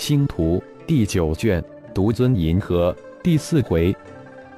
[0.00, 3.94] 星图第九卷，独尊银河第四回，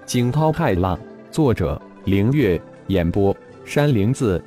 [0.06, 0.96] 惊涛骇浪。
[1.32, 2.62] 作者：凌月。
[2.86, 4.40] 演播：山灵子。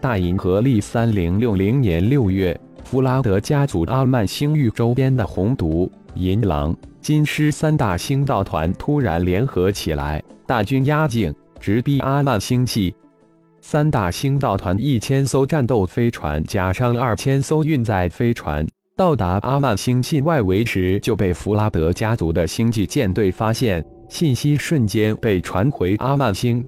[0.00, 12.94] 大银河历三零六零年六月，弗拉德家族阿曼星域周边的红毒、银狼、金狮三大星道团突然联合起来，大军压境，直逼阿曼星系。
[13.60, 18.64] 三大星道团一千艘战斗飞船加上二千艘运载飞船，
[19.00, 26.62] 到达阿曼星系外围时，就被弗拉德家族的星际舰队发现，信息瞬间被传回阿曼星。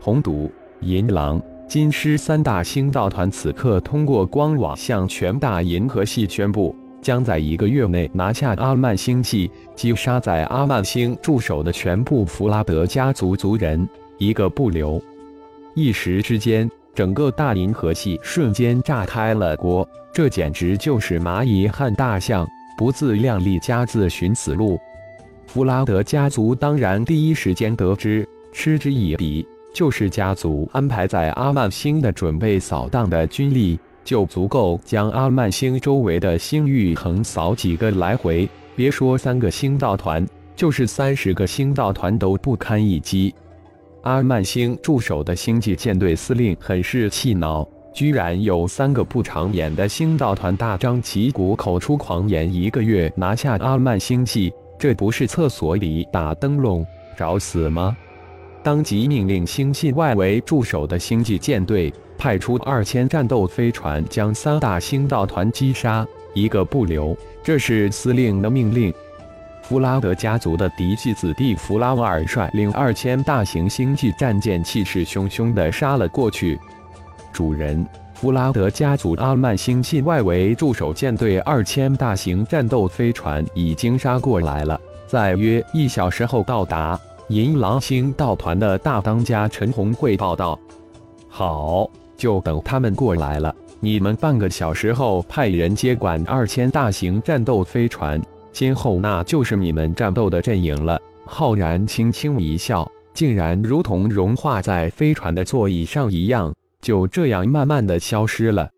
[0.00, 14.98] 红毒、银狼、金狮三大星道团此刻通过光网向全大银河系宣布，将在一个月内拿下阿曼星系，击杀在阿曼星驻守的全部弗拉德家族族人，一个不留。
[15.74, 19.88] 一时之间，整个大银河系瞬间炸开了锅。
[20.12, 24.78] 这简直就是蚂蚁和大象不自量力，家自寻死路。
[25.46, 29.46] 弗拉德家族当然第一时间得知，嗤之以鼻。
[29.72, 38.48] 就是家族安排在阿曼星的准备扫荡的军力，就足够将阿曼星周围的星域横扫几个来回。
[38.74, 43.32] 别说三个星道团，就是三十个星道团都不堪一击。
[44.02, 57.94] 阿曼星驻守的星际舰队司令很是气恼，居然有三个不长眼的星道团大张旗鼓口出狂言，一个月拿下阿曼星系，这不是厕所里打灯笼找死吗？
[58.62, 67.16] 当即命令星系外围驻守的星际舰队派出二千战斗飞船，将三大星道团击杀，一个不留。
[67.42, 68.92] 这是司令的命令。
[69.62, 76.58] 弗拉德家族的嫡系子弟弗拉瓦尔率领二千大型星际战舰，气势汹汹地杀了过去。
[77.32, 86.98] 主人，弗拉德家族阿曼星系外围驻守舰队二千大型战斗飞船已经杀过来了，在约一小时后到达。
[87.28, 90.58] 银狼星道团的大当家陈红汇报道
[91.30, 93.54] ：“好，就等他们过来了。
[93.78, 98.20] 你们半个小时后派人接管二千大型战斗飞船。”
[98.52, 101.00] 今后那就是你们战斗的阵营了。
[101.24, 108.68] 浩然轻轻一笑，竟然如同融化在飞船的座椅上一样，就这样慢慢的消失了。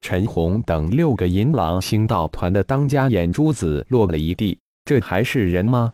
[0.00, 5.92] 陈红等六个银狼星道团的当家眼珠子落了一地，这还是人吗？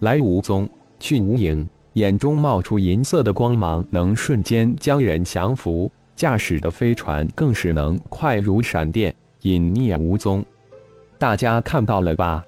[0.00, 0.68] 来无踪，
[1.00, 5.90] 去无影，眼中冒出银色的光芒，能瞬间将人降服。
[6.14, 10.44] 驾驶的飞船更是能快如闪电，隐匿无踪。
[11.22, 12.44] 大家看到了吧？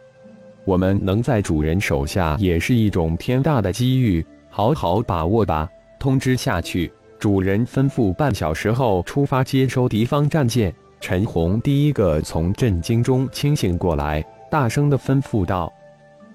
[0.64, 5.70] 我们能在主人手下也是一种天大的机遇，好好把握吧！
[5.96, 10.74] 通知下去，主人吩咐半小时后出发接收敌方战舰。
[11.00, 15.72] 陈红第一个从震惊中清醒过来，大声的吩咐道：“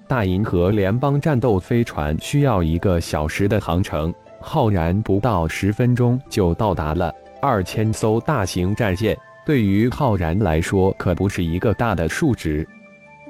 [0.08, 7.14] 大银河联邦战斗飞船需要一个小时的航程，浩然不到十分钟就到达了。
[7.42, 9.14] 二千艘大型战舰。”
[9.44, 12.66] 对于浩然来说，可不是一个大的数值。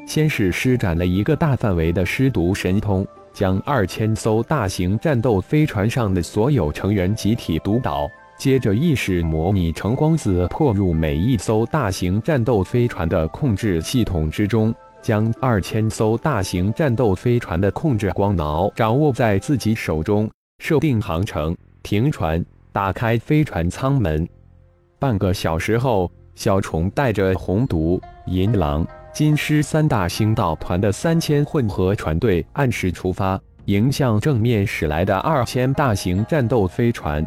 [0.07, 8.11] 先是施展了一个大范围的尸毒神通，将二千艘大型战斗飞船上的所有成员集体毒倒。
[8.37, 20.29] 接着意识模拟成光子破入每一艘大型战斗飞船的控制系统之中，将二千艘大型战斗飞船的控制光挠掌握在自己手中，
[20.59, 22.43] 设定航程，停船，
[22.73, 24.27] 打开飞船舱门。
[25.01, 37.25] 半个小时后，小虫带着红毒、银狼、金狮三大星道团的三千混合船队按时出发，迎向正面驶来的二千大型战斗飞船。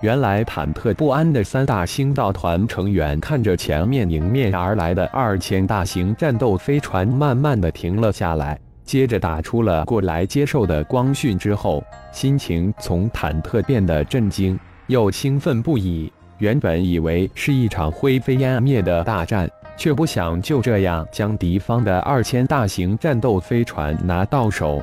[0.00, 16.12] 原来忐忑不安的三大星道团成员看着前面迎面而来的二千大型战斗飞船，慢慢的停了下来，接着打出了过来接受的光讯之后，心情从忐忑变得震惊，又兴奋不已。
[16.42, 24.82] 原本以为是一场灰飞烟灭的大战，却不想就这样将敌方的二千大型战斗飞船拿到手。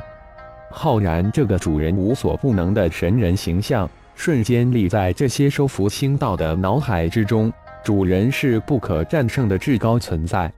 [0.71, 7.51] 浩然这个主人无所不能的神人形象，瞬间立在这些收服星道的脑海之中。
[7.83, 10.49] 主人是不可战胜的至高存在。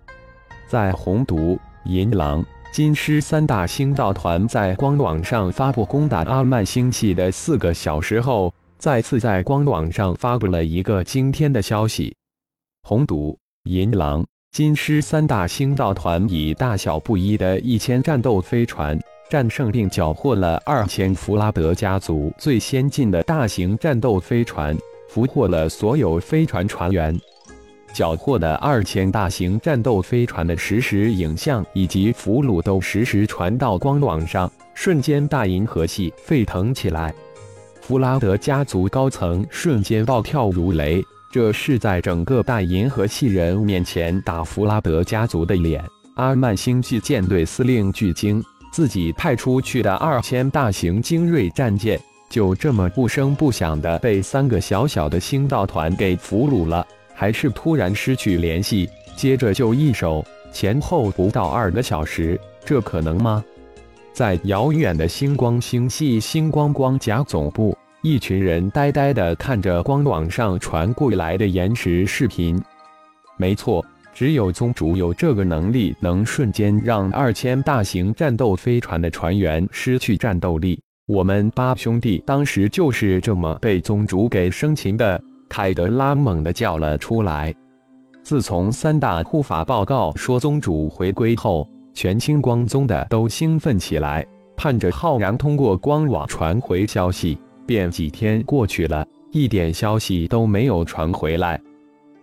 [0.67, 8.53] 在红毒、银狼、金狮三大星道团在光网上发布攻打阿曼星系的四个小时后。
[8.81, 12.15] 再次在官网上发布了一个惊天的消息：
[12.81, 18.99] 红毒、银狼、金狮三大星道团以大小不一的一千战斗飞船
[19.29, 24.75] 战胜并缴获了二千弗拉德家族最先进的大型战斗飞船，
[25.09, 27.15] 俘获了所有飞船船员。
[27.93, 37.13] 缴获的二千大型战斗飞船的实时影像以及俘虏都实时传到光网上，瞬间大银河系沸腾起来。
[37.81, 45.83] 弗拉德家族高层瞬间暴跳如雷，这是在整个大银河系人面前打弗拉德家族的脸。
[46.15, 48.41] 阿曼星际舰队司令巨鲸
[48.71, 51.99] 自己派出去的二千大型精锐战舰，
[52.29, 56.85] 就这么不声不响的被三个小小的星道团给俘虏了。
[57.15, 60.23] 还是突然失去联系，接着就一手，
[60.53, 63.43] 前后不到二个小时，这可能吗？
[64.13, 72.61] 在遥远的星光星系星光光甲总部，一群人呆呆地看着光网上传过来的延时视频。
[73.37, 80.79] 没错，只有宗主有这个能力，能瞬间让二千大型战斗飞船的船员失去战斗力。
[81.07, 85.21] 我们八兄弟当时就是这么被宗主给生擒的。
[85.49, 87.53] 凯德拉猛地叫了出来。
[88.23, 97.37] 自从三大护法报告说宗主回归后，全星光宗的都兴奋起来，盼着浩然通过光网传回消息。
[97.65, 101.61] 便几天过去了，一点消息都没有传回来。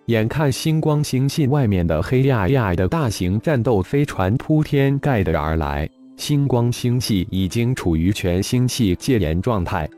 [0.06, 9.88] 眼看星光星系外面的黑压压的大型战斗飞船铺天盖地而来，星光星系已经处于全星系戒严状态。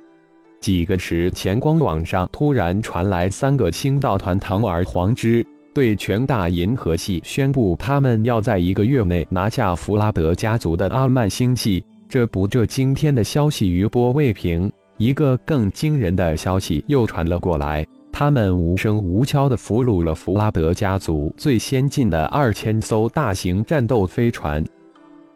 [0.61, 11.85] 几个时前，光网上突然传来三个星道团堂而皇之，对全大银河系宣布，他们要在一个月内拿下弗拉德家族的阿曼星系。
[12.09, 24.65] 这不，这惊天的消息余波未平，一个更惊人的消息又传了过来：他们无声无敲地俘虏了弗拉德家族最先进的二千艘大型战斗飞船。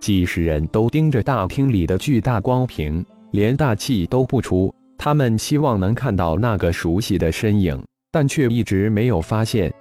[0.00, 4.74] 几十人都盯着大厅里的巨大光屏，连大气都不出。
[4.98, 7.80] 他们希望能看到那个熟悉的身影，
[8.10, 9.72] 但却一直没有发现。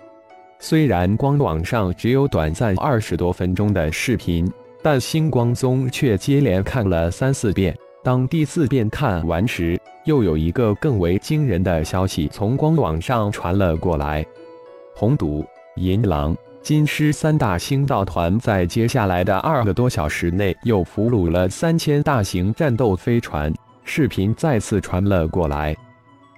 [0.65, 4.49] 虽然光网上只有短暂二十多分钟的视频，
[4.81, 7.77] 但星光宗却接连看了三四遍。
[8.01, 14.25] 当第四遍看完时，又有一个更为惊人的消息从光网上传了过来：
[14.95, 15.45] 红毒、
[15.75, 23.53] 银狼、金狮三大星道团在接下来的二个多小时内，又俘虏了三千大型战斗飞船。
[23.83, 25.75] 视频再次传了过来，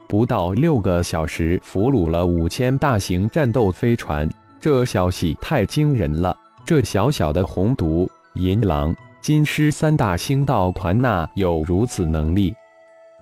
[0.08, 4.30] 不到六个小时俘虏了五千大型战斗飞船，
[4.60, 6.36] 这消息太惊人了！
[6.66, 12.54] 这小小的红毒、银狼、金狮三大星道团那有如此能力？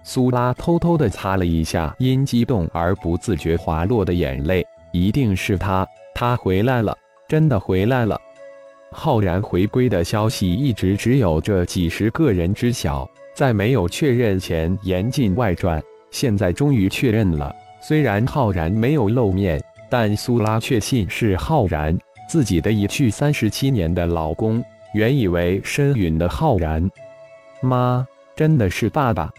[0.04, 6.98] 苏拉偷偷地擦了一下因激动而不自觉滑落的眼泪，一定是他，他回来了，
[7.28, 8.20] 真的回来了！
[8.92, 13.10] 浩然回归的消息一直只有这几十个人知晓。
[13.34, 15.82] 在没有确认前严禁外传，
[16.14, 17.54] 现在终于确认了。
[17.82, 21.98] 虽然浩然没有露面，但苏拉确信是浩然
[22.30, 24.64] 自己的一去三十七年的老公。
[24.94, 26.88] 原以为身陨的浩然，
[27.64, 29.30] 妈，真的是爸爸？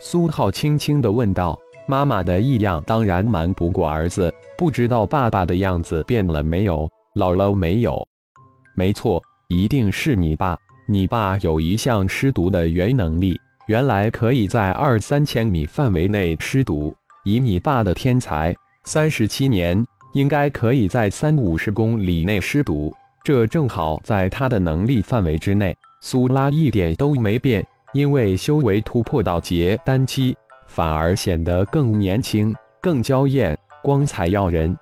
[0.00, 1.58] 苏浩轻轻地问道。
[1.86, 8.06] 妈妈的异样当然瞒不过儿子，不知道爸爸的样子变了没有，老了没有？
[8.76, 10.56] 没错，一定是你爸。
[10.86, 13.40] 你爸有一项尸毒的原能力，
[13.70, 16.92] 原来可以在二三千米范围内施毒。
[17.22, 18.52] 以你爸的天才，
[18.82, 25.72] 三十七年应该可以在三五十公里内施毒，这正好在他的能力范围之内。
[26.00, 30.36] 苏拉一点都没变，因为修为突破到结丹期，
[30.66, 34.76] 反而显得更年轻、更娇艳、光彩耀人。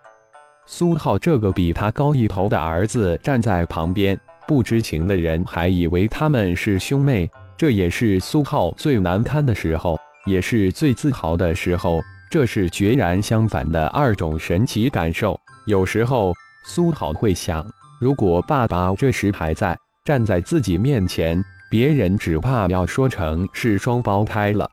[0.65, 4.19] 苏浩这个比他高一头的儿子站在旁边。
[4.47, 12.01] 不知情的人还以为他们是兄妹，这也是苏浩最难堪的时候，也是最自豪的时候。
[12.31, 15.39] 这是决然相反的二种神奇感受。
[15.67, 16.33] 有时候，
[16.65, 17.67] 苏浩会想，
[17.99, 24.71] 如果爸爸这时还在，站在自己面前，别人只怕要说成是双胞胎了。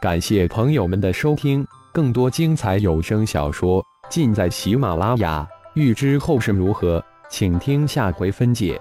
[0.00, 5.46] 感谢朋友们的收听，更多精彩有声小说尽在喜马拉雅。
[5.74, 8.80] 欲知后事如何，请听下回分解。